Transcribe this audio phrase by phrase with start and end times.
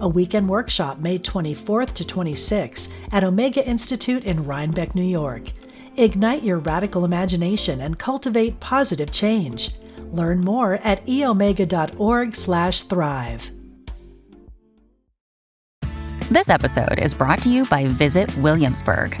[0.00, 5.52] a weekend workshop May 24th to 26th at Omega Institute in Rhinebeck, New York.
[5.96, 9.70] Ignite your radical imagination and cultivate positive change.
[10.12, 13.50] Learn more at eomega.org/thrive.
[16.30, 19.20] This episode is brought to you by Visit Williamsburg.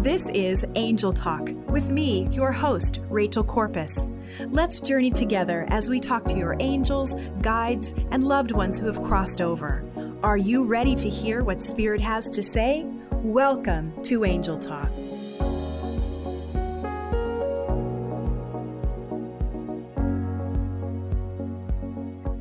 [0.00, 4.06] This is Angel Talk with me, your host, Rachel Corpus.
[4.46, 9.02] Let's journey together as we talk to your angels, guides, and loved ones who have
[9.02, 9.84] crossed over.
[10.22, 12.86] Are you ready to hear what Spirit has to say?
[13.10, 14.92] Welcome to Angel Talk.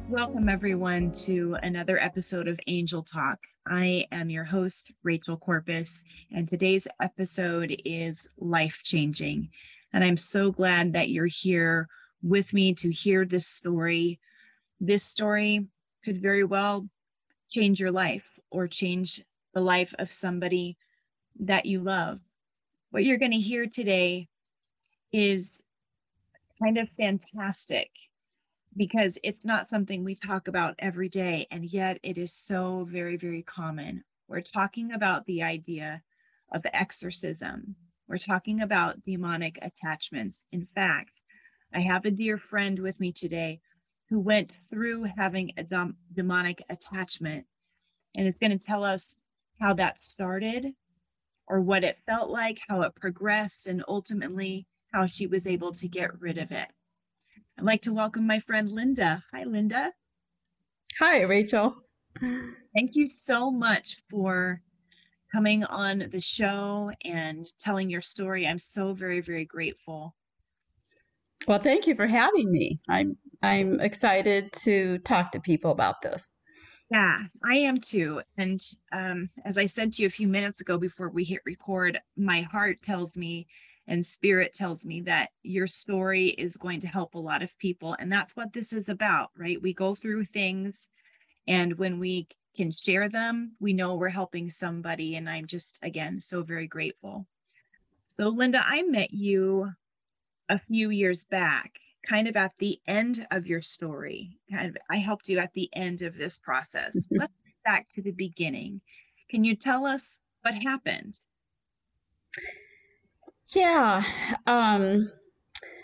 [0.07, 3.39] Welcome, everyone, to another episode of Angel Talk.
[3.69, 9.49] I am your host, Rachel Corpus, and today's episode is life changing.
[9.93, 11.87] And I'm so glad that you're here
[12.21, 14.19] with me to hear this story.
[14.79, 15.67] This story
[16.03, 16.87] could very well
[17.49, 19.21] change your life or change
[19.53, 20.77] the life of somebody
[21.39, 22.19] that you love.
[22.91, 24.29] What you're going to hear today
[25.11, 25.59] is
[26.61, 27.89] kind of fantastic
[28.77, 31.47] because it's not something we talk about every day.
[31.51, 34.03] And yet it is so very, very common.
[34.27, 36.01] We're talking about the idea
[36.53, 37.75] of exorcism.
[38.07, 40.43] We're talking about demonic attachments.
[40.51, 41.21] In fact,
[41.73, 43.59] I have a dear friend with me today
[44.09, 47.45] who went through having a dom- demonic attachment
[48.15, 49.17] and is going to tell us
[49.59, 50.73] how that started
[51.47, 55.87] or what it felt like, how it progressed, and ultimately how she was able to
[55.87, 56.67] get rid of it.
[57.59, 59.23] I'd like to welcome my friend Linda.
[59.33, 59.91] Hi, Linda.
[60.99, 61.75] Hi, Rachel.
[62.21, 64.61] Thank you so much for
[65.31, 68.45] coming on the show and telling your story.
[68.45, 70.13] I'm so very, very grateful.
[71.47, 72.79] Well, thank you for having me.
[72.89, 76.31] I'm I'm excited to talk to people about this.
[76.91, 78.21] Yeah, I am too.
[78.37, 78.59] And
[78.91, 82.41] um, as I said to you a few minutes ago before we hit record, my
[82.41, 83.47] heart tells me
[83.87, 87.95] and spirit tells me that your story is going to help a lot of people
[87.99, 89.61] and that's what this is about right?
[89.61, 90.87] We go through things
[91.47, 96.19] and when we can share them we know we're helping somebody and i'm just again
[96.19, 97.25] so very grateful.
[98.07, 99.71] So linda i met you
[100.49, 101.71] a few years back
[102.07, 104.37] kind of at the end of your story.
[104.49, 106.95] Kind of i helped you at the end of this process.
[106.95, 107.19] Mm-hmm.
[107.19, 108.81] Let's get back to the beginning.
[109.29, 111.19] Can you tell us what happened
[113.49, 114.03] yeah.
[114.45, 115.11] Um,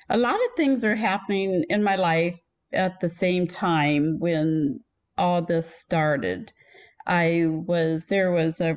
[0.10, 2.40] a lot of things are happening in my life
[2.72, 4.80] at the same time when
[5.18, 6.52] all this started.
[7.06, 8.74] I was there was a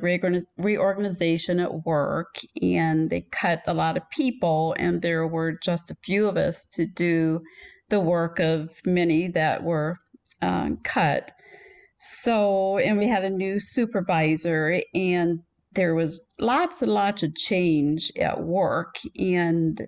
[0.57, 5.97] reorganization at work and they cut a lot of people and there were just a
[6.03, 7.41] few of us to do
[7.89, 9.97] the work of many that were
[10.41, 11.31] um, cut.
[11.99, 15.39] So, and we had a new supervisor and
[15.77, 19.87] there was lots and lots of change at work and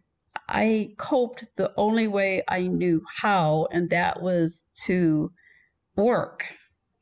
[0.50, 5.32] I coped the only way I knew how, and that was to
[5.96, 6.52] work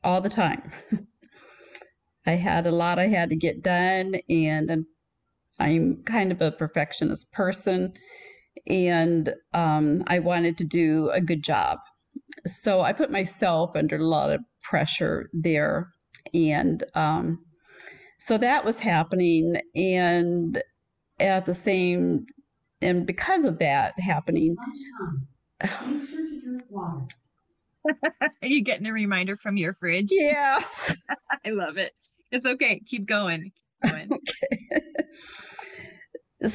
[0.04, 0.70] all the time.
[2.26, 4.84] I had a lot I had to get done, and
[5.58, 7.94] I'm kind of a perfectionist person,
[8.66, 11.78] and um, I wanted to do a good job.
[12.46, 15.88] So I put myself under a lot of pressure there,
[16.34, 17.46] and um,
[18.18, 20.62] so that was happening and
[21.20, 22.26] at the same
[22.80, 24.56] and because of that happening
[25.62, 25.68] Are
[28.42, 30.08] you getting a reminder from your fridge?
[30.10, 30.94] Yes.
[31.44, 31.92] I love it.
[32.30, 32.80] It's okay.
[32.86, 33.52] Keep going.
[33.82, 34.10] Keep going.
[36.42, 36.52] okay.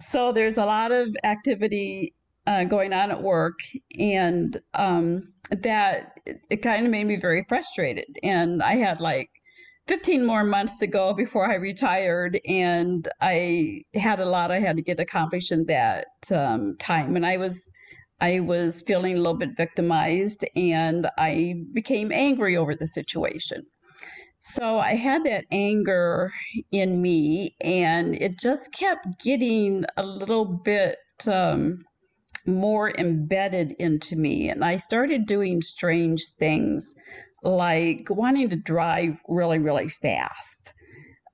[0.00, 2.14] So there's a lot of activity
[2.46, 3.58] uh, going on at work,
[3.98, 8.06] and um, that it, it kind of made me very frustrated.
[8.22, 9.30] And I had like
[9.86, 14.76] 15 more months to go before I retired, and I had a lot I had
[14.76, 17.14] to get accomplished in that um, time.
[17.14, 17.70] And I was,
[18.20, 23.62] I was feeling a little bit victimized, and I became angry over the situation.
[24.40, 26.32] So I had that anger
[26.72, 31.84] in me, and it just kept getting a little bit um,
[32.44, 34.48] more embedded into me.
[34.48, 36.92] And I started doing strange things
[37.46, 40.74] like wanting to drive really, really fast.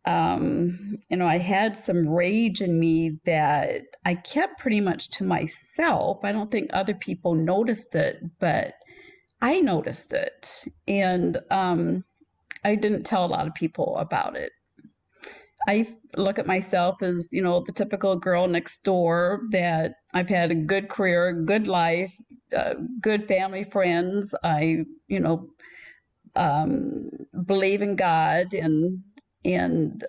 [0.04, 5.24] Um, you know, I had some rage in me that I kept pretty much to
[5.24, 6.18] myself.
[6.24, 8.74] I don't think other people noticed it, but
[9.40, 10.64] I noticed it.
[10.86, 12.04] And um,
[12.64, 14.52] I didn't tell a lot of people about it.
[15.68, 15.86] I
[16.16, 20.56] look at myself as, you know, the typical girl next door that I've had a
[20.56, 22.12] good career, good life,
[22.56, 24.34] uh, good family friends.
[24.42, 25.48] I, you know,
[26.36, 27.06] um,
[27.44, 29.02] believe in God and
[29.44, 30.04] and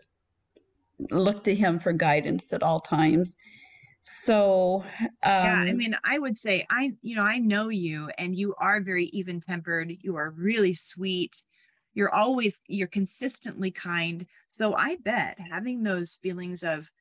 [1.12, 3.36] look to Him for guidance at all times.
[4.06, 4.90] So, um,
[5.24, 8.54] yeah, I um, mean, I would say I, you know, I know you, and you
[8.60, 9.96] are very even tempered.
[10.02, 11.46] You are really sweet.
[11.94, 14.26] You're always, you're consistently kind.
[14.52, 16.92] So I bet having those feelings of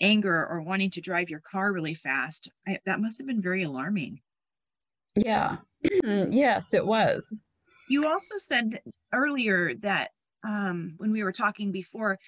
[0.00, 3.64] anger or wanting to drive your car really fast, I, that must have been very
[3.64, 4.20] alarming.
[5.16, 5.56] Yeah.
[6.04, 7.32] yes, it was.
[7.88, 8.64] You also said
[9.12, 10.10] earlier that
[10.46, 12.18] um, when we were talking before,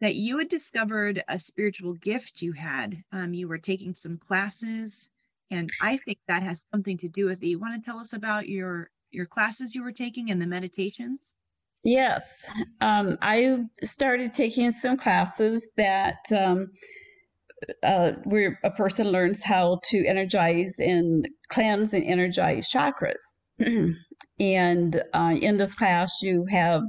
[0.00, 3.02] that you had discovered a spiritual gift you had.
[3.12, 5.08] Um, you were taking some classes,
[5.50, 7.46] and I think that has something to do with it.
[7.46, 11.20] You want to tell us about your your classes you were taking and the meditations?
[11.84, 12.44] Yes,
[12.80, 16.70] um, I started taking some classes that um,
[17.82, 23.34] uh, where a person learns how to energize and cleanse and energize chakras.
[24.38, 26.82] and uh, in this class, you have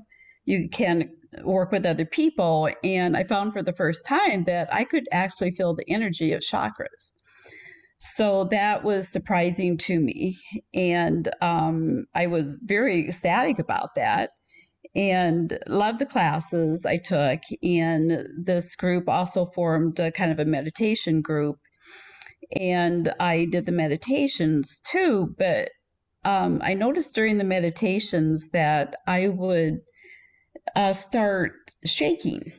[0.45, 1.09] you can
[1.44, 5.51] work with other people, and I found for the first time that I could actually
[5.51, 7.12] feel the energy of chakras.
[7.97, 10.38] So that was surprising to me,
[10.74, 14.31] and um, I was very ecstatic about that
[14.95, 17.41] and loved the classes I took.
[17.62, 21.57] And this group also formed a kind of a meditation group.
[22.56, 25.69] And I did the meditations too, but
[26.25, 29.80] um, I noticed during the meditations that I would
[30.75, 31.54] uh, start
[31.86, 32.51] shaking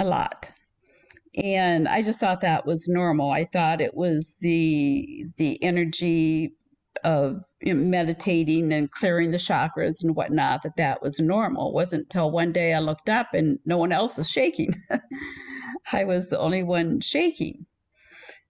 [0.00, 0.52] a lot.
[1.42, 3.30] And I just thought that was normal.
[3.30, 6.54] I thought it was the the energy
[7.04, 11.68] of you know, meditating and clearing the chakras and whatnot that that was normal.
[11.68, 14.74] It wasn't until one day I looked up and no one else was shaking.
[15.92, 17.66] I was the only one shaking.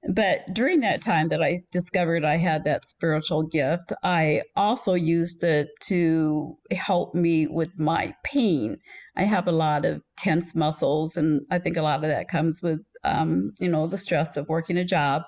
[0.08, 5.44] But during that time that I discovered I had that spiritual gift, I also used
[5.44, 8.78] it to help me with my pain.
[9.16, 12.62] I have a lot of tense muscles, and I think a lot of that comes
[12.62, 15.22] with, um, you know, the stress of working a job.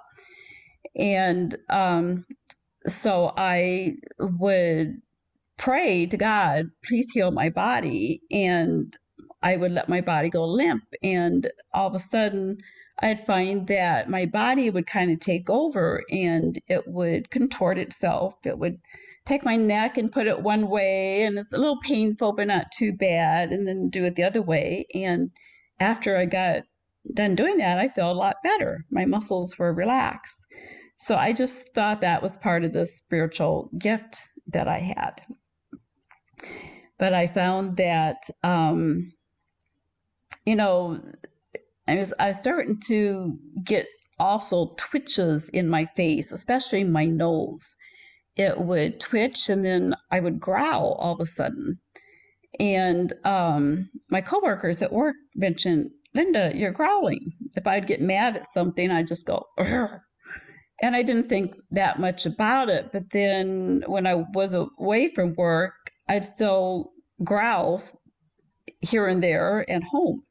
[0.97, 2.25] And um,
[2.87, 4.97] so I would
[5.56, 8.23] pray to God, please heal my body.
[8.31, 8.97] And
[9.43, 10.82] I would let my body go limp.
[11.03, 12.56] And all of a sudden,
[13.05, 18.35] I'd find that my body would kind of take over and it would contort itself.
[18.47, 18.79] It would
[19.27, 22.73] take my neck and put it one way, and it's a little painful, but not
[22.73, 24.87] too bad, and then do it the other way.
[24.95, 25.31] And
[25.81, 26.62] after I got
[27.12, 28.87] done doing that, I felt a lot better.
[28.91, 30.40] My muscles were relaxed.
[30.97, 35.21] So I just thought that was part of the spiritual gift that I had.
[36.99, 39.12] But I found that, um,
[40.47, 41.02] you know,
[41.87, 43.87] I was I was starting to get
[44.19, 47.76] also twitches in my face, especially my nose.
[48.37, 51.79] It would twitch and then I would growl all of a sudden.
[52.59, 57.33] And um, my coworkers at work mentioned, Linda, you're growling.
[57.57, 60.00] If I'd get mad at something, I'd just go, Urgh
[60.83, 62.91] and I didn't think that much about it.
[62.93, 65.73] But then when I was away from work,
[66.09, 67.81] I'd still growl
[68.81, 70.23] here and there at home.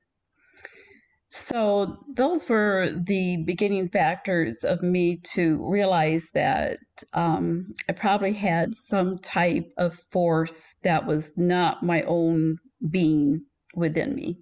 [1.36, 6.78] So those were the beginning factors of me to realize that
[7.14, 14.14] um, I probably had some type of force that was not my own being within
[14.14, 14.38] me.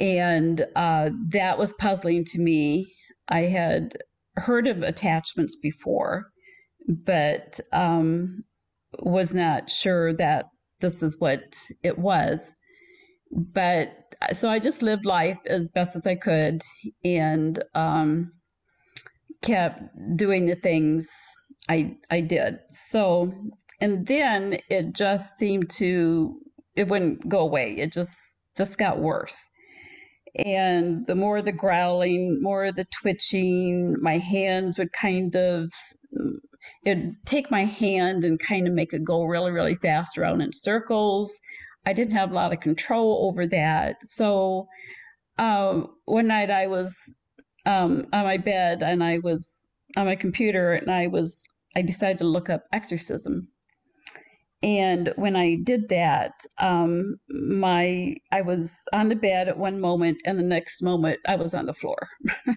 [0.00, 2.92] And uh, that was puzzling to me.
[3.28, 3.96] I had
[4.34, 6.32] heard of attachments before,
[6.88, 8.42] but um,
[8.98, 10.46] was not sure that
[10.80, 11.54] this is what
[11.84, 12.54] it was.
[13.30, 16.62] But so I just lived life as best as I could
[17.04, 18.32] and um,
[19.42, 19.82] kept
[20.16, 21.08] doing the things
[21.68, 22.58] I I did.
[22.70, 23.32] So
[23.80, 26.38] and then it just seemed to
[26.74, 27.76] it wouldn't go away.
[27.76, 28.16] It just
[28.56, 29.50] just got worse.
[30.44, 35.72] And the more the growling, more the twitching, my hands would kind of
[36.84, 40.52] it'd take my hand and kind of make it go really, really fast around in
[40.52, 41.32] circles.
[41.88, 43.96] I didn't have a lot of control over that.
[44.02, 44.68] So
[45.38, 46.94] um, one night I was
[47.64, 49.66] um, on my bed and I was
[49.96, 51.42] on my computer and I was
[51.74, 53.48] I decided to look up exorcism.
[54.62, 60.18] And when I did that, um, my I was on the bed at one moment,
[60.26, 62.08] and the next moment I was on the floor.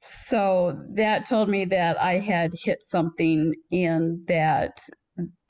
[0.00, 4.78] so that told me that I had hit something, and that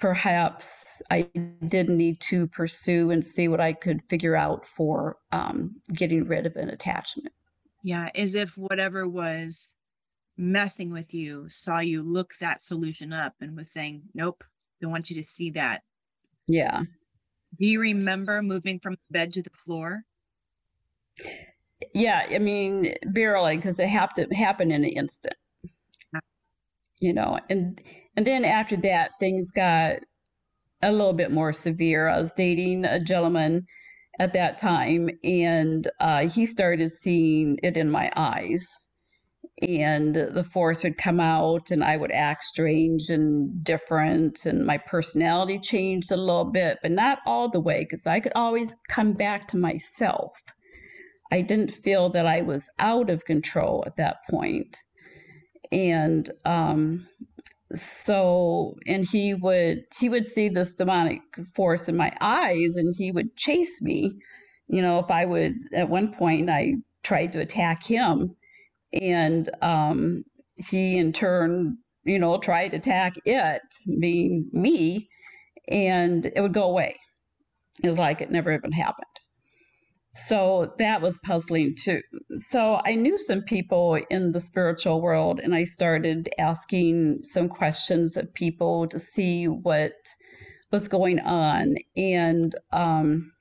[0.00, 0.72] perhaps
[1.10, 1.28] I
[1.66, 6.46] did need to pursue and see what I could figure out for um, getting rid
[6.46, 7.32] of an attachment.
[7.82, 9.76] Yeah, as if whatever was
[10.36, 14.42] messing with you saw you look that solution up and was saying, Nope,
[14.80, 15.82] don't want you to see that.
[16.46, 16.80] Yeah.
[17.58, 20.04] Do you remember moving from the bed to the floor?
[21.92, 25.36] Yeah, I mean, barely because it happened happened in an instant.
[27.00, 27.80] You know, and
[28.16, 29.96] and then after that, things got
[30.84, 32.08] a little bit more severe.
[32.08, 33.66] I was dating a gentleman
[34.20, 38.68] at that time, and uh, he started seeing it in my eyes.
[39.62, 44.78] And the force would come out, and I would act strange and different, and my
[44.78, 49.12] personality changed a little bit, but not all the way, because I could always come
[49.12, 50.32] back to myself.
[51.32, 54.76] I didn't feel that I was out of control at that point.
[55.72, 57.06] And um,
[57.76, 61.22] so and he would he would see this demonic
[61.54, 64.12] force in my eyes and he would chase me.
[64.68, 68.34] You know if i would at one point i tried to attack him
[68.92, 70.24] and um
[70.56, 73.62] he in turn you know tried to attack it
[74.00, 75.08] being me
[75.68, 76.96] and it would go away.
[77.82, 79.06] It was like it never even happened
[80.14, 82.00] so that was puzzling too.
[82.36, 88.16] So I knew some people in the spiritual world, and I started asking some questions
[88.16, 89.92] of people to see what
[90.70, 91.74] was going on.
[91.96, 93.32] And um,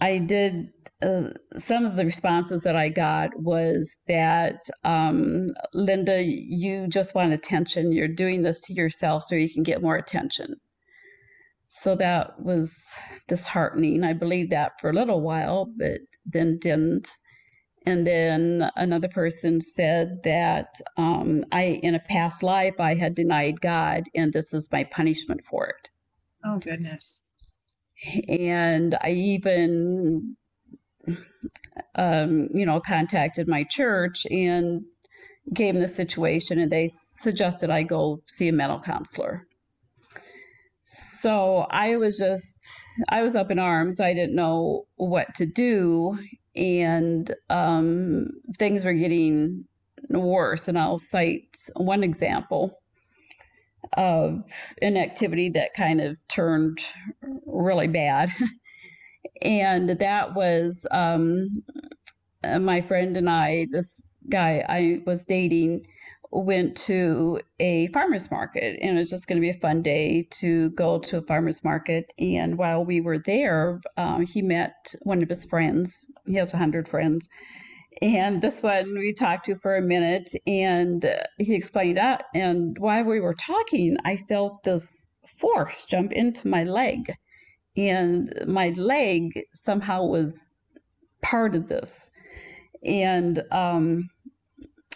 [0.00, 0.68] I did
[1.02, 7.32] uh, some of the responses that I got was that um, Linda, you just want
[7.32, 7.92] attention.
[7.92, 10.56] You're doing this to yourself so you can get more attention.
[11.74, 12.78] So that was
[13.28, 14.04] disheartening.
[14.04, 17.08] I believed that for a little while, but then didn't.
[17.86, 20.66] And then another person said that
[20.98, 25.44] um, I, in a past life, I had denied God, and this is my punishment
[25.46, 25.88] for it.
[26.44, 27.22] Oh, goodness.
[28.28, 30.36] And I even,
[31.94, 34.82] um, you know, contacted my church and
[35.54, 39.46] gave them the situation, and they suggested I go see a mental counselor.
[40.92, 42.70] So I was just,
[43.08, 43.98] I was up in arms.
[43.98, 46.18] I didn't know what to do.
[46.54, 49.64] And um, things were getting
[50.10, 50.68] worse.
[50.68, 52.78] And I'll cite one example
[53.96, 54.42] of
[54.82, 56.84] an activity that kind of turned
[57.46, 58.28] really bad.
[59.42, 61.62] and that was um,
[62.44, 65.86] my friend and I, this guy I was dating
[66.32, 70.26] went to a farmer's market and it was just going to be a fun day
[70.30, 72.12] to go to a farmer's market.
[72.18, 76.06] And while we were there um, he met one of his friends.
[76.26, 77.28] He has a hundred friends.
[78.00, 81.04] And this one we talked to for a minute and
[81.38, 85.10] he explained that and while we were talking i felt this
[85.42, 87.16] force jump into my leg.
[87.76, 90.54] And my leg somehow was
[91.22, 92.10] part of this.
[92.84, 94.08] And um,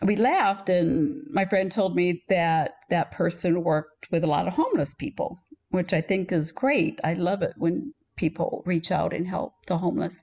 [0.02, 4.52] we laughed and my friend told me that that person worked with a lot of
[4.52, 5.38] homeless people
[5.70, 7.00] which i think is great.
[7.04, 10.22] I love it when people reach out and help the homeless.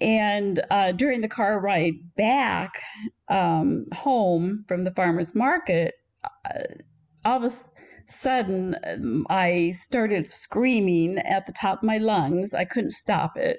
[0.00, 2.80] And uh, during the car ride back
[3.28, 6.60] um, home from the farmers market uh,
[7.24, 7.56] all of a
[8.06, 12.54] sudden um, i started screaming at the top of my lungs.
[12.54, 13.58] I couldn't stop it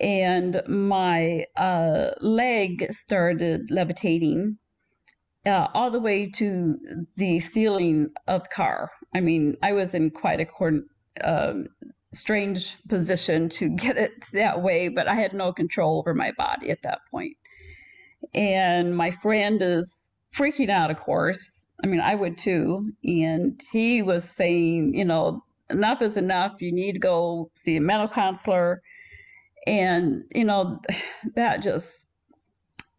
[0.00, 4.56] and my uh, leg started levitating
[5.46, 6.76] uh, all the way to
[7.16, 8.90] the ceiling of the car.
[9.14, 10.46] I mean, I was in quite a
[11.24, 11.66] um,
[12.12, 16.70] strange position to get it that way, but I had no control over my body
[16.70, 17.36] at that point.
[18.34, 21.66] And my friend is freaking out, of course.
[21.82, 22.92] I mean, I would too.
[23.04, 26.60] And he was saying, you know, enough is enough.
[26.60, 28.82] You need to go see a mental counselor
[29.66, 30.80] and you know
[31.34, 32.06] that just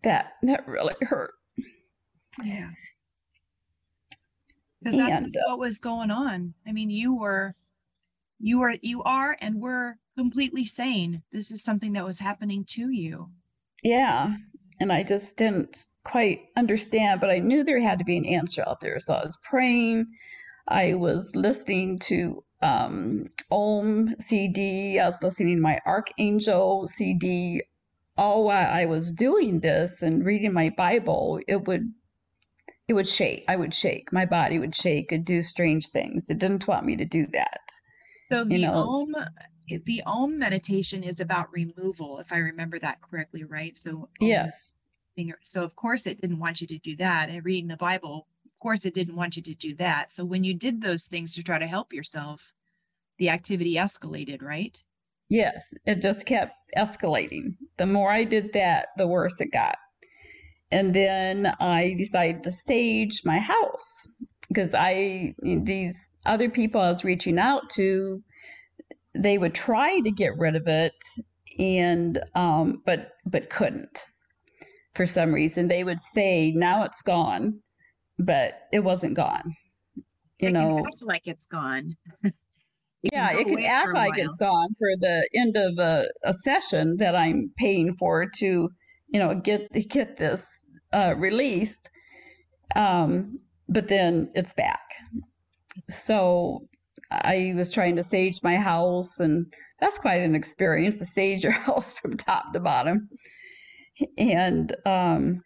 [0.03, 1.34] that that really hurt
[2.44, 2.70] yeah
[4.82, 6.53] because that's and, uh what was going on.
[6.68, 7.53] I mean, you were,
[8.39, 11.22] you were, you are, and were completely sane.
[11.32, 13.30] This is something that was happening to you.
[13.84, 14.36] Yeah,
[14.80, 18.63] and I just didn't quite understand, but I knew there had to be an answer
[18.68, 19.00] out there.
[19.00, 20.08] So I was praying.
[20.68, 25.00] I was listening to um, Om CD.
[25.00, 27.63] I was listening to my Archangel CD.
[28.18, 31.91] All while I was doing this and reading my Bible, it would
[32.88, 33.46] it would shake.
[33.48, 34.12] I would shake.
[34.12, 36.30] My body would shake and do strange things.
[36.30, 37.62] It didn't want me to do that.
[38.32, 39.15] So the you know, Om
[39.86, 43.77] the Om meditation is about removal, if I remember that correctly, right?
[43.77, 44.74] So yes.
[45.44, 47.30] So of course it didn't want you to do that.
[47.30, 48.27] And reading the Bible,
[48.62, 50.13] course it didn't want you to do that.
[50.13, 52.53] So when you did those things to try to help yourself,
[53.18, 54.82] the activity escalated, right?
[55.30, 57.56] Yes, it just kept escalating.
[57.77, 59.77] The more I did that, the worse it got.
[60.72, 64.08] And then I decided to sage my house
[64.48, 68.22] because I, these other people I was reaching out to,
[69.15, 70.94] they would try to get rid of it
[71.60, 74.06] and, um, but, but couldn't
[74.96, 75.68] for some reason.
[75.68, 77.60] They would say, now it's gone,
[78.25, 79.56] but it wasn't gone.
[80.40, 81.96] You it know, like it's gone.
[83.04, 87.16] yeah, it can act like it's gone for the end of a, a session that
[87.16, 88.70] I'm paying for to,
[89.10, 90.48] you know, get get this
[90.94, 91.90] uh, released,
[92.75, 94.82] um, but then it's back.
[95.90, 96.68] So
[97.12, 99.46] I was trying to sage my house, and
[99.80, 103.10] that's quite an experience to sage your house from top to bottom.
[104.18, 105.38] And um,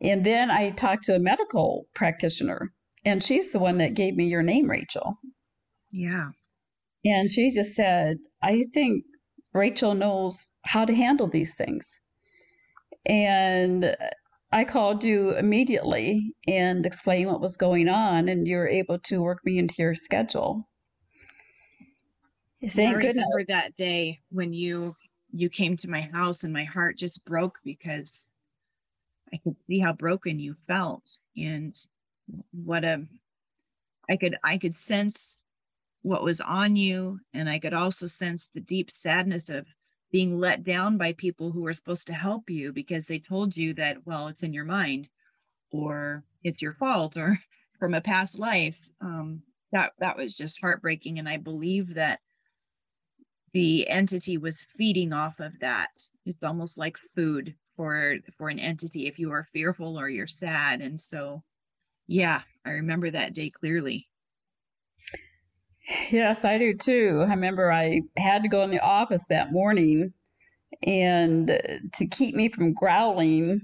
[0.00, 2.72] and then I talked to a medical practitioner,
[3.04, 5.18] and she's the one that gave me your name, Rachel.
[5.92, 6.28] Yeah.
[7.04, 9.04] And she just said, I think
[9.52, 11.86] Rachel knows how to handle these things.
[13.06, 13.94] And
[14.52, 19.20] I called you immediately and explained what was going on, and you were able to
[19.20, 20.68] work me into your schedule.
[22.70, 23.26] Thank I goodness.
[23.26, 24.96] remember that day when you
[25.32, 28.28] you came to my house and my heart just broke because
[29.34, 31.76] I could see how broken you felt and
[32.52, 33.04] what a
[34.08, 35.38] I could I could sense
[36.02, 37.18] what was on you.
[37.32, 39.66] And I could also sense the deep sadness of
[40.12, 43.74] being let down by people who were supposed to help you because they told you
[43.74, 45.08] that well it's in your mind
[45.72, 47.36] or it's your fault or
[47.80, 48.88] from a past life.
[49.00, 49.42] Um,
[49.72, 51.18] that that was just heartbreaking.
[51.18, 52.20] And i believe that
[53.54, 55.90] the entity was feeding off of that
[56.26, 60.82] it's almost like food for for an entity if you are fearful or you're sad
[60.82, 61.42] and so
[62.08, 64.08] yeah i remember that day clearly
[66.10, 67.24] Yes, I do too.
[67.26, 70.12] I remember I had to go in the office that morning,
[70.86, 71.48] and
[71.92, 73.60] to keep me from growling,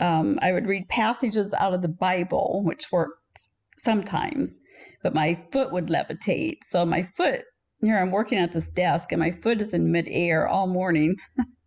[0.00, 4.58] um, I would read passages out of the Bible, which worked sometimes,
[5.02, 6.64] but my foot would levitate.
[6.64, 7.44] So my foot,
[7.80, 11.16] here I'm working at this desk, and my foot is in midair all morning,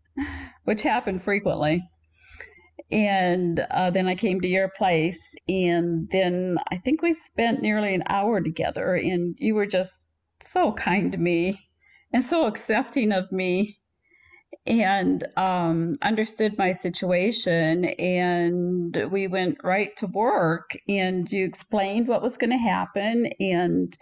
[0.64, 1.84] which happened frequently.
[2.92, 7.96] And uh, then I came to your place, and then I think we spent nearly
[7.96, 10.08] an hour together, and you were just
[10.42, 11.60] so kind to me
[12.14, 13.78] and so accepting of me
[14.66, 22.22] and um, understood my situation and we went right to work and you explained what
[22.22, 23.98] was going to happen and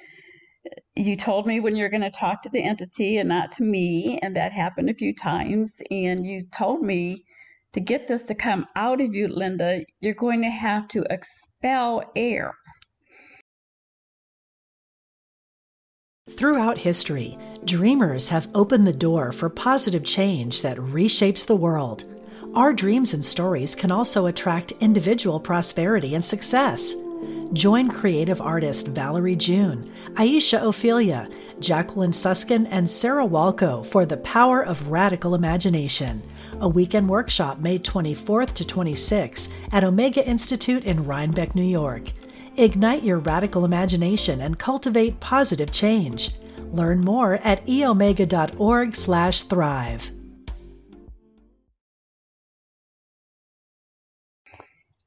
[0.95, 4.19] you told me when you're going to talk to the entity and not to me
[4.21, 7.23] and that happened a few times and you told me
[7.73, 12.03] to get this to come out of you, Linda, you're going to have to expel
[12.15, 12.55] air.
[16.29, 22.05] Throughout history, dreamers have opened the door for positive change that reshapes the world.
[22.55, 26.95] Our dreams and stories can also attract individual prosperity and success.
[27.53, 31.27] Join creative artist Valerie June, Aisha Ophelia,
[31.59, 36.23] Jacqueline Suskin, and Sarah Walco for the power of radical imagination
[36.61, 42.11] a weekend workshop May 24th to 26th at Omega Institute in Rhinebeck, New York.
[42.57, 46.31] Ignite your radical imagination and cultivate positive change.
[46.71, 50.18] Learn more at eomega.org/thrive.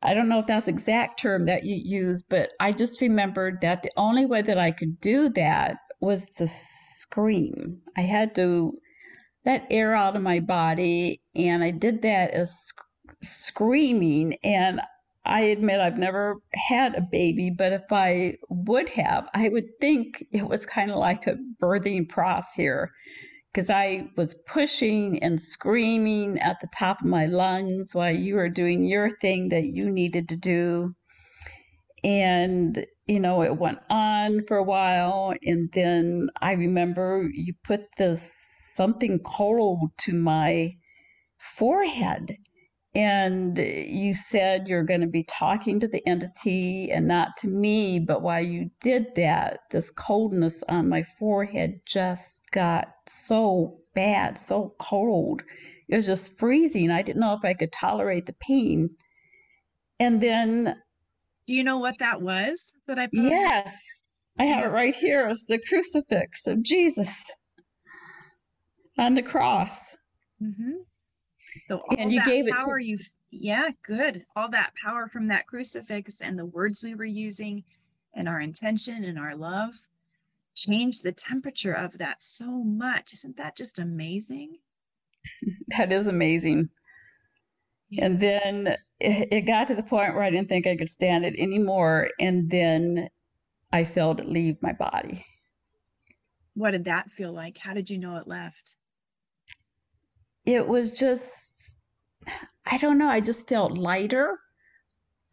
[0.02, 3.60] I don't know if that's the exact term that you use, but I just remembered
[3.60, 7.80] that the only way that I could do that was to scream.
[7.96, 8.72] I had to
[9.46, 11.20] let air out of my body.
[11.34, 12.72] And I did that as
[13.22, 14.36] screaming.
[14.42, 14.80] And
[15.24, 16.36] I admit I've never
[16.68, 20.96] had a baby, but if I would have, I would think it was kind of
[20.96, 22.90] like a birthing process here
[23.52, 28.48] because I was pushing and screaming at the top of my lungs while you were
[28.48, 30.94] doing your thing that you needed to do.
[32.04, 37.82] and you know it went on for a while and then i remember you put
[37.98, 38.34] this
[38.74, 40.70] something cold to my
[41.38, 42.36] forehead
[42.94, 47.98] and you said you're going to be talking to the entity and not to me
[47.98, 54.74] but while you did that this coldness on my forehead just got so bad so
[54.78, 55.42] cold
[55.88, 58.90] it was just freezing i didn't know if i could tolerate the pain
[59.98, 60.76] and then
[61.46, 64.02] do you know what that was that I put Yes.
[64.38, 65.28] I have it right here.
[65.28, 67.30] It's the crucifix of Jesus
[68.98, 69.90] on the cross.
[70.42, 70.82] Mm-hmm.
[71.66, 72.98] So all and you that gave power it to you
[73.32, 74.26] yeah, good.
[74.36, 77.64] All that power from that crucifix and the words we were using
[78.14, 79.74] and our intention and our love
[80.54, 83.14] changed the temperature of that so much.
[83.14, 84.58] Isn't that just amazing?
[85.78, 86.68] that is amazing.
[87.88, 88.04] Yeah.
[88.04, 91.24] And then it, it got to the point where I didn't think I could stand
[91.24, 92.10] it anymore.
[92.20, 93.08] And then
[93.72, 95.24] I felt it leave my body.
[96.54, 97.56] What did that feel like?
[97.56, 98.76] How did you know it left?
[100.44, 101.51] It was just,
[102.66, 104.38] I don't know, I just felt lighter.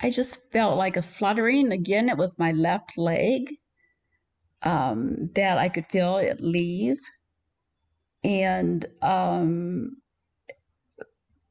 [0.01, 1.71] I just felt like a fluttering.
[1.71, 3.55] Again, it was my left leg
[4.63, 6.99] um, that I could feel it leave.
[8.23, 9.97] And um,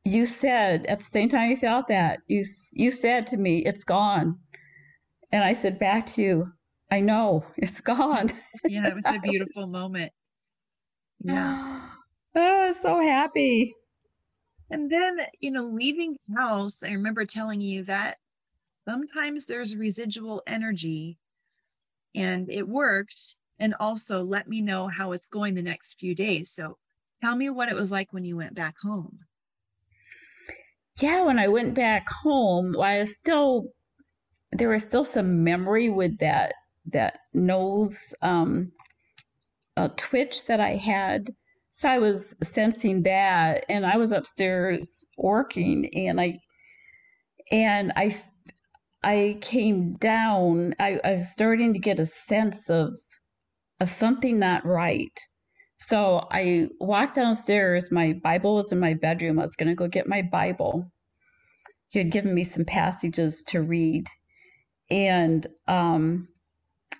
[0.04, 3.84] you said at the same time you felt that you you said to me it's
[3.84, 4.38] gone
[5.32, 6.46] and i said back to you
[6.90, 8.32] i know it's gone
[8.66, 10.12] Yeah, it was a beautiful moment.
[11.20, 11.90] Yeah.
[12.34, 13.74] oh, I was so happy
[14.70, 18.18] And then, you know, leaving house, I remember telling you that
[18.84, 21.18] sometimes there's residual energy
[22.14, 23.36] and it worked.
[23.58, 26.52] And also let me know how it's going the next few days.
[26.52, 26.78] So
[27.22, 29.20] tell me what it was like when you went back home.
[31.00, 33.68] yeah when i went back home i was still
[34.52, 36.54] there was still some memory with that
[36.86, 38.72] that nose um
[39.76, 41.34] uh, twitch that i had
[41.78, 46.36] so i was sensing that and i was upstairs working and i
[47.52, 48.20] and i
[49.04, 52.94] i came down i, I was starting to get a sense of
[53.78, 55.16] of something not right.
[55.76, 59.86] So i walked downstairs my bible was in my bedroom i was going to go
[59.86, 60.90] get my bible.
[61.90, 64.08] He had given me some passages to read
[64.90, 66.26] and um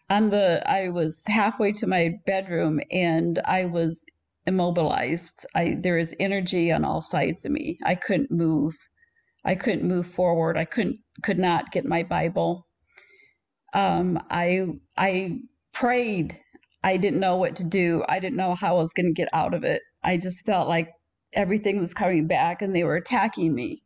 [0.08, 4.04] on the i was halfway to my bedroom and i was
[4.48, 5.46] immobilized.
[5.54, 7.78] I there is energy on all sides of me.
[7.84, 8.74] I couldn't move.
[9.44, 10.56] I couldn't move forward.
[10.56, 12.66] I couldn't could not get my bible.
[13.74, 15.38] Um i i
[15.72, 16.40] prayed.
[16.82, 18.04] I didn't know what to do.
[18.08, 19.82] I didn't know how i was going to get out of it.
[20.02, 20.88] I just felt like
[21.34, 23.82] everything was coming back and they were attacking me.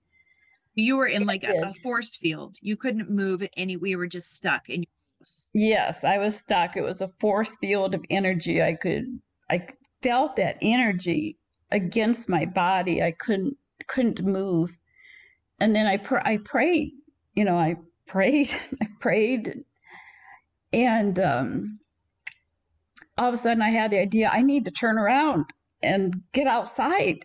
[0.75, 2.57] You were in like a, a force field.
[2.61, 5.49] You couldn't move any, we were just stuck in your house.
[5.53, 6.77] Yes, I was stuck.
[6.77, 8.63] It was a force field of energy.
[8.63, 9.07] I could,
[9.51, 9.67] I
[10.03, 11.39] felt that energy
[11.71, 13.03] against my body.
[13.03, 14.77] I couldn't, couldn't move.
[15.61, 16.93] And then I, pr- I prayed.
[17.35, 18.53] You know, I prayed.
[18.83, 19.65] I prayed,
[20.73, 21.79] and um,
[23.19, 24.31] all of a sudden, I had the idea.
[24.33, 25.47] I need to turn around
[25.83, 27.19] and get outside.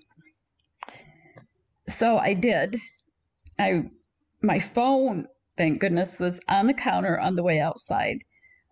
[1.88, 2.78] So I did.
[3.60, 3.90] I,
[4.42, 8.20] my phone, thank goodness, was on the counter on the way outside.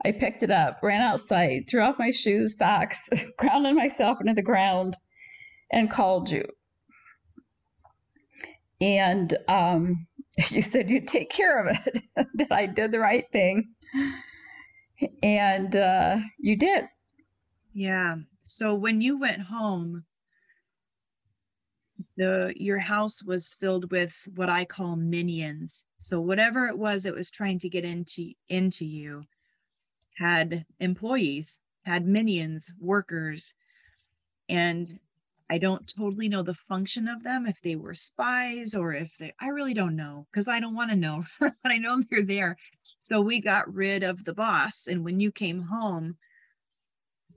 [0.03, 4.41] I picked it up, ran outside, threw off my shoes, socks, grounded myself into the
[4.41, 4.95] ground,
[5.71, 6.43] and called you.
[8.81, 10.05] And um,
[10.49, 12.03] you said you'd take care of it,
[12.35, 13.69] that I did the right thing.
[15.23, 16.85] And uh, you did.
[17.73, 18.15] Yeah.
[18.43, 20.05] So when you went home,
[22.17, 25.85] the your house was filled with what I call minions.
[25.99, 29.25] So whatever it was that was trying to get into into you
[30.17, 33.53] had employees, had minions, workers,
[34.49, 34.87] and
[35.49, 39.33] I don't totally know the function of them if they were spies or if they
[39.39, 42.57] I really don't know because I don't want to know, but I know they're there.
[43.01, 46.17] So we got rid of the boss and when you came home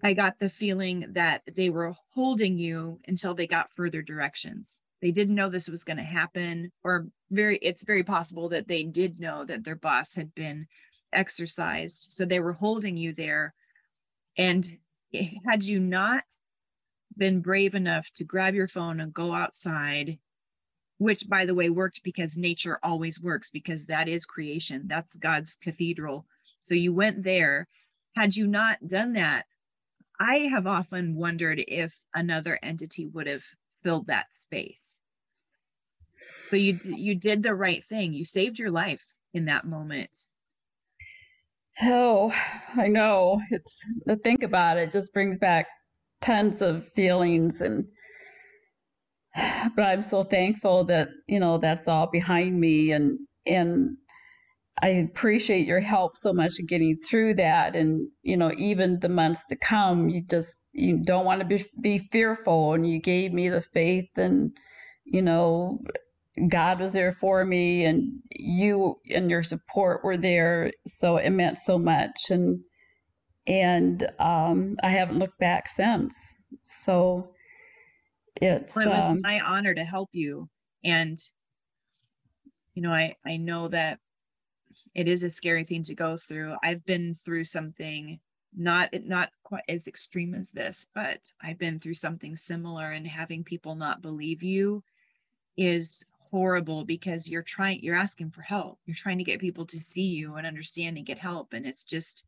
[0.02, 4.82] I got the feeling that they were holding you until they got further directions.
[5.02, 8.84] They didn't know this was going to happen, or very, it's very possible that they
[8.84, 10.66] did know that their boss had been
[11.12, 12.12] exorcised.
[12.16, 13.54] So they were holding you there.
[14.36, 14.66] And
[15.46, 16.24] had you not
[17.16, 20.18] been brave enough to grab your phone and go outside,
[20.98, 25.56] which by the way worked because nature always works because that is creation, that's God's
[25.56, 26.26] cathedral.
[26.62, 27.66] So you went there.
[28.14, 29.46] Had you not done that,
[30.20, 33.44] I have often wondered if another entity would have
[33.82, 34.98] filled that space.
[36.50, 38.12] So you you did the right thing.
[38.12, 40.10] You saved your life in that moment.
[41.82, 42.32] Oh,
[42.76, 43.40] I know.
[43.50, 45.66] It's to think about it just brings back
[46.20, 47.86] tons of feelings and
[49.76, 53.96] but I'm so thankful that, you know, that's all behind me and and
[54.82, 59.08] I appreciate your help so much in getting through that and you know even the
[59.08, 63.32] months to come you just you don't want to be be fearful and you gave
[63.32, 64.52] me the faith and
[65.06, 65.80] you know
[66.48, 70.72] God was there for me and you and your support were there.
[70.86, 72.30] So it meant so much.
[72.30, 72.64] And
[73.46, 76.34] and um, I haven't looked back since.
[76.62, 77.30] So
[78.40, 80.48] it's well, it was um, my honor to help you.
[80.84, 81.18] And
[82.74, 83.98] you know, I I know that
[84.94, 86.56] it is a scary thing to go through.
[86.62, 88.20] I've been through something
[88.56, 93.44] not not quite as extreme as this, but I've been through something similar and having
[93.44, 94.82] people not believe you
[95.56, 98.78] is horrible because you're trying you're asking for help.
[98.86, 101.84] You're trying to get people to see you and understand and get help and it's
[101.84, 102.26] just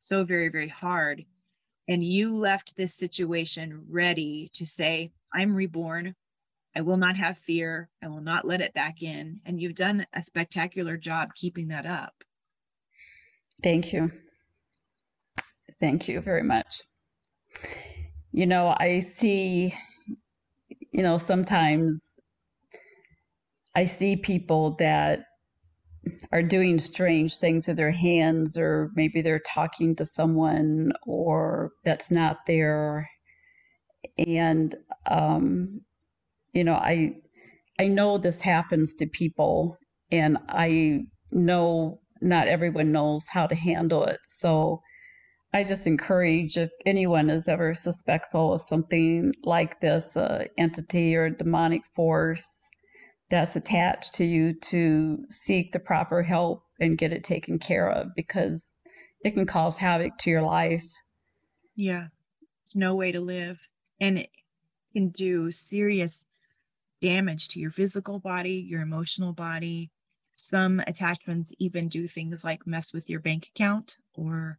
[0.00, 1.24] so very very hard.
[1.88, 6.14] And you left this situation ready to say i'm reborn.
[6.76, 7.88] I will not have fear.
[8.02, 9.40] I will not let it back in.
[9.44, 12.14] And you've done a spectacular job keeping that up.
[13.62, 14.12] Thank you.
[15.80, 16.82] Thank you very much.
[18.32, 19.74] You know i see
[20.92, 22.07] you know sometimes
[23.78, 25.20] I see people that
[26.32, 32.10] are doing strange things with their hands, or maybe they're talking to someone or that's
[32.10, 33.08] not there.
[34.26, 34.74] And,
[35.08, 35.82] um,
[36.54, 37.18] you know, I,
[37.78, 39.78] I know this happens to people,
[40.10, 44.18] and I know not everyone knows how to handle it.
[44.26, 44.82] So
[45.54, 51.30] I just encourage if anyone is ever suspectful of something like this, uh, entity or
[51.30, 52.57] demonic force,
[53.30, 58.14] that's attached to you to seek the proper help and get it taken care of
[58.14, 58.72] because
[59.24, 60.84] it can cause havoc to your life.
[61.76, 62.06] Yeah,
[62.62, 63.58] it's no way to live.
[64.00, 64.30] And it
[64.92, 66.26] can do serious
[67.00, 69.90] damage to your physical body, your emotional body.
[70.32, 74.58] Some attachments even do things like mess with your bank account or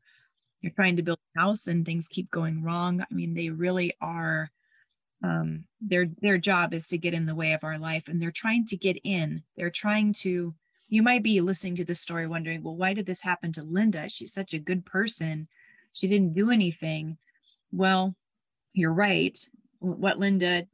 [0.61, 3.01] you're trying to build a house and things keep going wrong.
[3.01, 4.51] I mean, they really are
[5.23, 8.31] um, their their job is to get in the way of our life and they're
[8.31, 9.43] trying to get in.
[9.57, 10.53] They're trying to
[10.87, 14.07] you might be listening to the story wondering well why did this happen to linda?
[14.09, 15.47] She's such a good person.
[15.93, 17.17] She didn't do anything.
[17.71, 18.15] Well
[18.73, 19.37] you're right.
[19.79, 20.67] What linda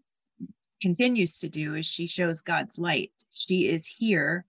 [0.82, 3.12] continues to do is she shows god's light.
[3.34, 4.46] She is here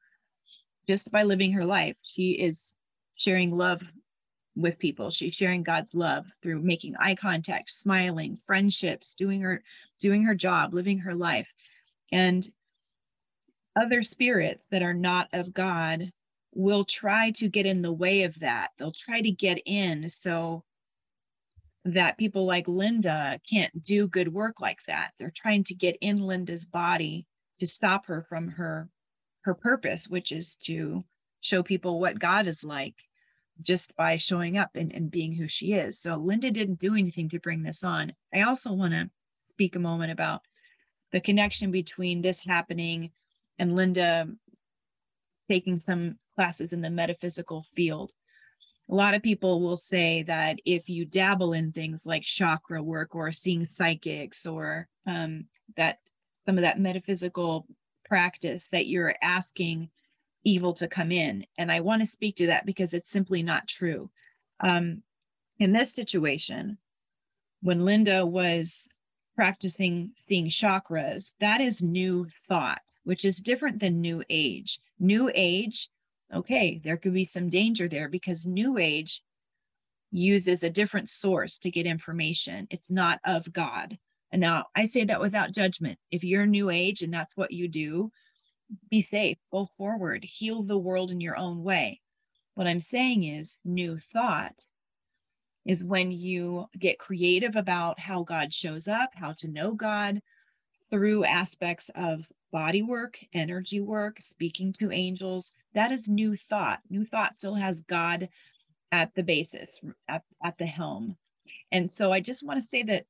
[0.87, 1.97] just by living her life.
[2.03, 2.75] She is
[3.17, 3.83] sharing love
[4.57, 5.11] with people.
[5.11, 9.63] She's sharing God's love through making eye contact, smiling, friendships, doing her
[10.01, 11.53] doing her job, living her life.
[12.11, 12.47] And
[13.77, 16.11] other spirits that are not of God
[16.55, 18.71] will try to get in the way of that.
[18.79, 20.65] They'll try to get in so
[21.85, 25.13] that people like Linda can't do good work like that.
[25.19, 27.27] They're trying to get in Linda's body
[27.59, 28.89] to stop her from her
[29.45, 31.05] her purpose, which is to
[31.41, 32.97] show people what God is like
[33.63, 36.01] just by showing up and, and being who she is.
[36.01, 38.13] So Linda didn't do anything to bring this on.
[38.35, 39.11] I also want to
[39.49, 40.43] speak a moment about
[41.13, 43.11] the connection between this happening
[43.59, 44.29] and Linda
[45.49, 48.13] taking some classes in the metaphysical field.
[48.91, 53.15] A lot of people will say that if you dabble in things like chakra work
[53.15, 55.99] or seeing psychics or um, that
[56.45, 57.67] some of that metaphysical
[58.05, 59.89] practice, that you're asking
[60.47, 61.45] evil to come in.
[61.59, 64.09] And I want to speak to that because it's simply not true.
[64.61, 65.03] Um,
[65.59, 66.79] in this situation,
[67.63, 68.89] when Linda was
[69.35, 74.81] practicing seeing chakras, that is new thought, which is different than new age.
[74.99, 75.89] New age,
[76.33, 79.23] okay, there could be some danger there because new age
[80.13, 82.69] uses a different source to get information.
[82.71, 83.99] It's not of God.
[84.31, 85.99] And now I say that without judgment.
[86.11, 88.13] If you're new age and that's what you do,
[88.91, 92.01] be safe, go forward, heal the world in your own way.
[92.55, 94.65] What I'm saying is, new thought
[95.65, 100.21] is when you get creative about how God shows up, how to know God
[100.91, 105.53] through aspects of body work, energy work, speaking to angels.
[105.75, 106.81] That is new thought.
[106.89, 108.29] New thought still has God
[108.93, 111.17] at the basis, at, at the helm.
[111.73, 113.05] And so I just want to say that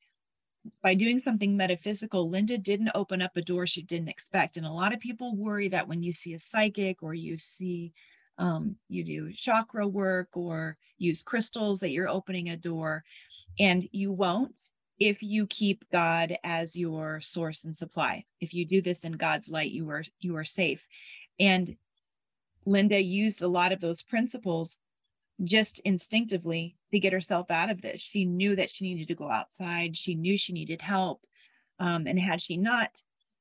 [0.83, 4.57] by doing something metaphysical, Linda didn't open up a door she didn't expect.
[4.57, 7.92] And a lot of people worry that when you see a psychic or you see
[8.38, 13.05] um, you do chakra work or use crystals that you're opening a door,
[13.59, 14.61] and you won't
[14.98, 18.24] if you keep God as your source and supply.
[18.40, 20.87] If you do this in God's light, you are you are safe.
[21.38, 21.76] And
[22.64, 24.79] Linda used a lot of those principles
[25.44, 28.01] just instinctively to get herself out of this.
[28.01, 29.96] She knew that she needed to go outside.
[29.96, 31.25] She knew she needed help.
[31.79, 32.90] Um, and had she not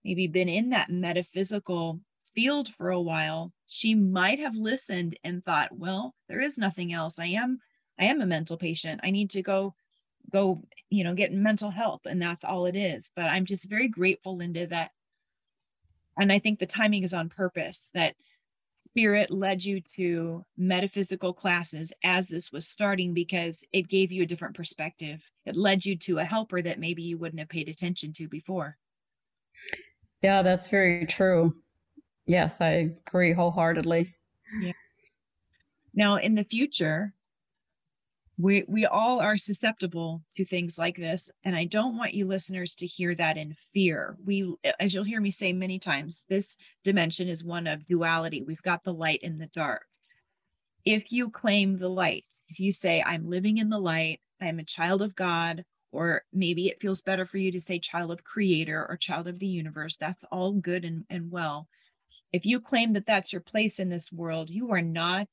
[0.03, 2.01] maybe been in that metaphysical
[2.33, 7.17] field for a while, she might have listened and thought, well, there is nothing else.
[7.17, 7.59] I am,
[7.99, 9.01] I am a mental patient.
[9.03, 9.73] I need to go,
[10.31, 12.01] go, you know, get mental help.
[12.05, 13.11] And that's all it is.
[13.15, 14.91] But I'm just very grateful, Linda, that,
[16.17, 18.15] and I think the timing is on purpose that
[18.95, 24.25] spirit led you to metaphysical classes as this was starting because it gave you a
[24.25, 25.21] different perspective.
[25.45, 28.77] It led you to a helper that maybe you wouldn't have paid attention to before.
[30.21, 31.53] Yeah, that's very true.
[32.25, 34.15] Yes, I agree wholeheartedly.
[34.61, 34.71] Yeah.
[35.93, 37.13] Now, in the future,
[38.37, 42.75] we we all are susceptible to things like this and i don't want you listeners
[42.75, 44.17] to hear that in fear.
[44.25, 48.41] We as you'll hear me say many times this dimension is one of duality.
[48.41, 49.85] We've got the light and the dark.
[50.83, 54.63] If you claim the light if you say i'm living in the light i'm a
[54.63, 58.85] child of god or maybe it feels better for you to say child of creator
[58.89, 61.67] or child of the universe that's all good and, and well.
[62.33, 65.29] If you claim that that's your place in this world you are not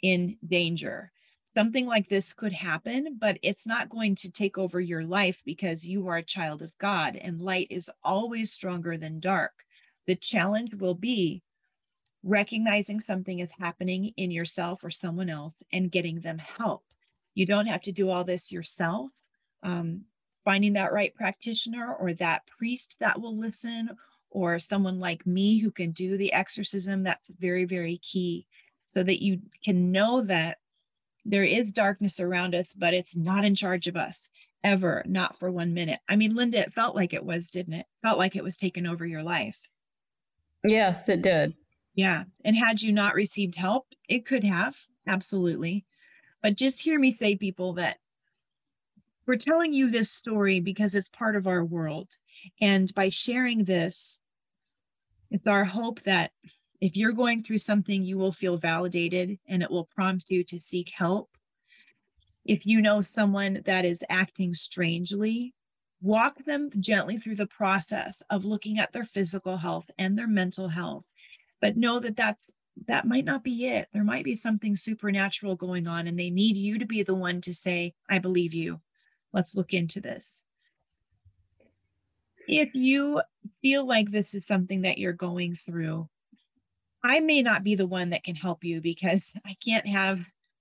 [0.00, 1.10] in danger
[1.56, 5.88] something like this could happen, but it's not going to take over your life because
[5.88, 9.64] you are a child of God and light is always stronger than dark.
[10.06, 11.42] The challenge will be
[12.22, 16.84] recognizing something is happening in yourself or someone else and getting them help.
[17.34, 19.10] You don't have to do all this yourself.
[19.62, 20.04] Um,
[20.44, 23.88] finding that right practitioner or that priest that will listen
[24.28, 28.46] or someone like me who can do the exorcism, that's very, very key
[28.84, 30.58] so that you can know that
[31.28, 34.28] there is darkness around us, but it's not in charge of us
[34.62, 35.98] ever, not for one minute.
[36.08, 37.86] I mean, Linda, it felt like it was, didn't it?
[38.02, 39.60] Felt like it was taking over your life.
[40.64, 41.54] Yes, it did.
[41.94, 42.24] Yeah.
[42.44, 45.84] And had you not received help, it could have, absolutely.
[46.42, 47.96] But just hear me say, people, that
[49.26, 52.08] we're telling you this story because it's part of our world.
[52.60, 54.20] And by sharing this,
[55.30, 56.30] it's our hope that
[56.80, 60.58] if you're going through something, you will feel validated and it will prompt you to
[60.58, 61.30] seek help.
[62.44, 65.54] If you know someone that is acting strangely,
[66.00, 70.68] walk them gently through the process of looking at their physical health and their mental
[70.68, 71.04] health.
[71.60, 72.50] But know that that's
[72.86, 73.88] that might not be it.
[73.92, 77.40] There might be something supernatural going on, and they need you to be the one
[77.40, 78.80] to say, I believe you.
[79.32, 80.38] Let's look into this.
[82.46, 83.22] If you
[83.62, 86.08] feel like this is something that you're going through,
[87.08, 90.18] I may not be the one that can help you because I can't have,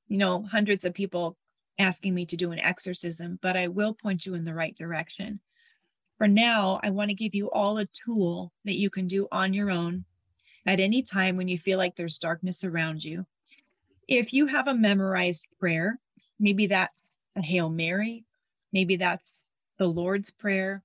[0.08, 1.36] you know, hundreds of people
[1.80, 5.40] asking me to do an exorcism, but I will point you in the right direction.
[6.20, 9.56] For now, I want to give you all a tool that you can do on
[9.56, 10.06] your own
[10.68, 13.26] at any time when you feel like there's darkness around you.
[14.08, 16.00] If you have a memorized prayer,
[16.40, 18.24] maybe that's a Hail Mary,
[18.72, 19.44] maybe that's
[19.80, 20.84] the Lord's Prayer.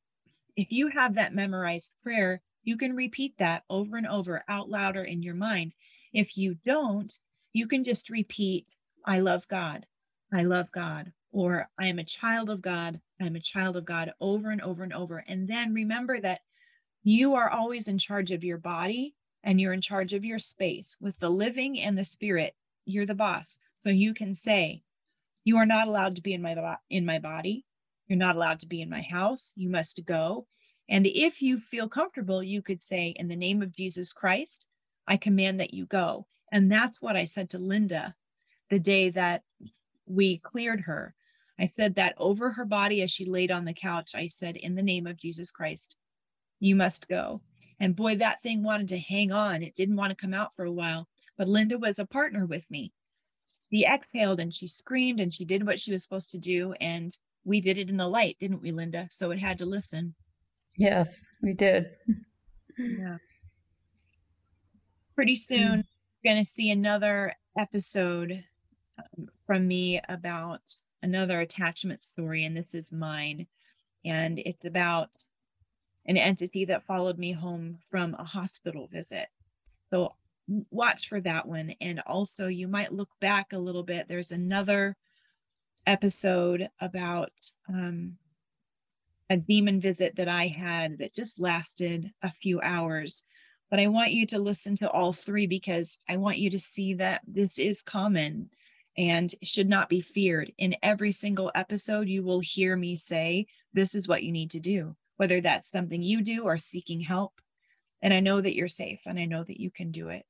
[0.56, 5.02] If you have that memorized prayer, you can repeat that over and over out louder
[5.02, 5.72] in your mind.
[6.12, 7.12] If you don't,
[7.52, 9.86] you can just repeat, I love God.
[10.32, 11.12] I love God.
[11.32, 13.00] Or I am a child of God.
[13.20, 15.24] I'm a child of God over and over and over.
[15.26, 16.42] And then remember that
[17.02, 20.96] you are always in charge of your body and you're in charge of your space
[21.00, 22.54] with the living and the spirit.
[22.84, 23.58] You're the boss.
[23.80, 24.84] So you can say,
[25.42, 27.64] you are not allowed to be in my in my body.
[28.06, 29.54] You're not allowed to be in my house.
[29.56, 30.46] You must go.
[30.90, 34.66] And if you feel comfortable, you could say, In the name of Jesus Christ,
[35.06, 36.26] I command that you go.
[36.50, 38.14] And that's what I said to Linda
[38.70, 39.44] the day that
[40.06, 41.14] we cleared her.
[41.60, 44.12] I said that over her body as she laid on the couch.
[44.16, 45.96] I said, In the name of Jesus Christ,
[46.58, 47.40] you must go.
[47.78, 49.62] And boy, that thing wanted to hang on.
[49.62, 51.06] It didn't want to come out for a while.
[51.38, 52.92] But Linda was a partner with me.
[53.72, 56.72] She exhaled and she screamed and she did what she was supposed to do.
[56.80, 59.06] And we did it in the light, didn't we, Linda?
[59.10, 60.14] So it had to listen.
[60.80, 61.90] Yes, we did.
[62.78, 63.18] Yeah.
[65.14, 68.42] Pretty soon, we're going to see another episode
[68.98, 70.62] um, from me about
[71.02, 73.46] another attachment story, and this is mine.
[74.06, 75.10] And it's about
[76.06, 79.28] an entity that followed me home from a hospital visit.
[79.90, 80.14] So
[80.70, 81.74] watch for that one.
[81.82, 84.08] And also, you might look back a little bit.
[84.08, 84.96] There's another
[85.86, 87.32] episode about
[87.68, 88.16] um,
[89.30, 93.22] a demon visit that I had that just lasted a few hours.
[93.70, 96.94] But I want you to listen to all three because I want you to see
[96.94, 98.50] that this is common
[98.98, 100.52] and should not be feared.
[100.58, 104.60] In every single episode, you will hear me say, This is what you need to
[104.60, 107.40] do, whether that's something you do or seeking help.
[108.02, 110.26] And I know that you're safe and I know that you can do it.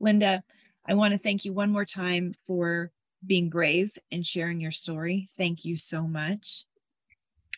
[0.00, 0.42] Linda,
[0.84, 2.90] I want to thank you one more time for
[3.24, 5.30] being brave and sharing your story.
[5.36, 6.64] Thank you so much.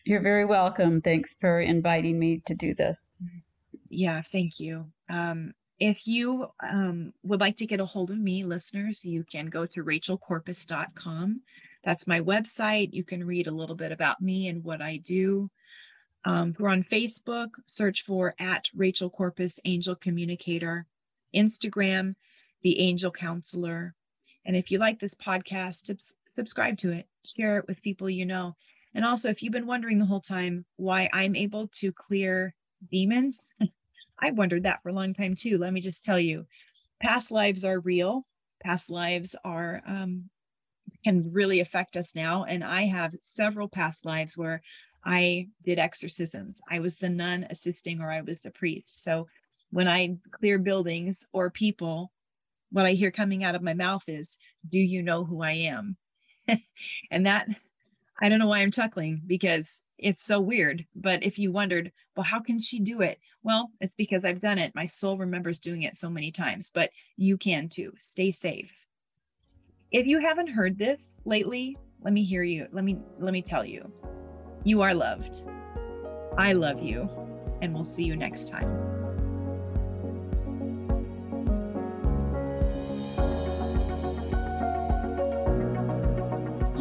[0.06, 1.00] You're very welcome.
[1.00, 3.10] Thanks for inviting me to do this.
[3.88, 4.86] Yeah, thank you.
[5.08, 9.46] Um, if you um, would like to get a hold of me, listeners, you can
[9.46, 11.40] go to rachelcorpus.com.
[11.82, 12.92] That's my website.
[12.92, 15.48] You can read a little bit about me and what I do.
[16.24, 20.86] Um, we're on Facebook, search for at Rachel Corpus Angel Communicator,
[21.34, 22.14] Instagram,
[22.62, 23.92] The Angel Counselor.
[24.44, 25.90] And if you like this podcast,
[26.36, 28.54] subscribe to it, share it with people you know.
[28.96, 32.54] And also, if you've been wondering the whole time why I'm able to clear
[32.90, 33.44] demons,
[34.18, 35.58] I wondered that for a long time too.
[35.58, 36.46] Let me just tell you,
[37.02, 38.26] past lives are real.
[38.64, 40.30] Past lives are um,
[41.04, 42.44] can really affect us now.
[42.44, 44.62] And I have several past lives where
[45.04, 46.56] I did exorcisms.
[46.70, 49.04] I was the nun assisting, or I was the priest.
[49.04, 49.28] So
[49.72, 52.12] when I clear buildings or people,
[52.70, 54.38] what I hear coming out of my mouth is,
[54.70, 55.98] "Do you know who I am?"
[57.10, 57.46] and that
[58.20, 60.84] I don't know why I'm chuckling because it's so weird.
[60.94, 63.18] But if you wondered, well, how can she do it?
[63.42, 64.74] Well, it's because I've done it.
[64.74, 67.92] My soul remembers doing it so many times, but you can too.
[67.98, 68.72] Stay safe.
[69.92, 72.66] If you haven't heard this lately, let me hear you.
[72.72, 73.90] Let me let me tell you.
[74.64, 75.44] You are loved.
[76.36, 77.08] I love you,
[77.62, 78.85] and we'll see you next time.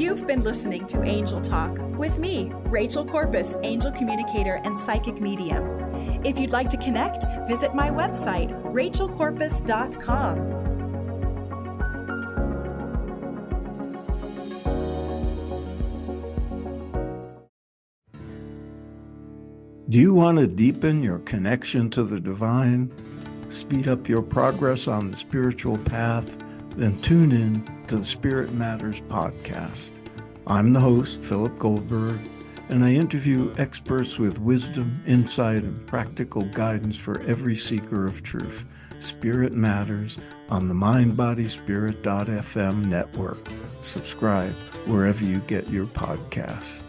[0.06, 5.64] You've been listening to Angel Talk with me, Rachel Corpus, angel communicator and psychic medium.
[6.24, 10.36] If you'd like to connect, visit my website, rachelcorpus.com.
[19.89, 22.91] Do you want to deepen your connection to the divine,
[23.49, 26.44] speed up your progress on the spiritual path?
[26.78, 29.89] Then tune in to the Spirit Matters podcast.
[30.45, 32.19] I'm the host, Philip Goldberg,
[32.69, 38.65] and I interview experts with wisdom, insight, and practical guidance for every seeker of truth.
[38.99, 40.17] Spirit Matters
[40.49, 43.47] on the MindBodySpirit.fm network.
[43.82, 44.53] Subscribe
[44.86, 46.84] wherever you get your podcasts.